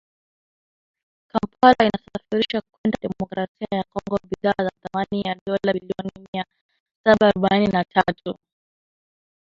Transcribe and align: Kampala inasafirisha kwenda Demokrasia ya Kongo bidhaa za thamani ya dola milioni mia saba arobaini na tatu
Kampala 1.31 1.83
inasafirisha 1.89 2.61
kwenda 2.61 2.97
Demokrasia 3.01 3.67
ya 3.71 3.83
Kongo 3.83 4.17
bidhaa 4.29 4.63
za 4.63 4.69
thamani 4.83 5.21
ya 5.25 5.35
dola 5.47 5.73
milioni 5.73 6.27
mia 6.33 6.45
saba 7.03 7.27
arobaini 7.27 7.67
na 7.67 7.83
tatu 7.83 8.35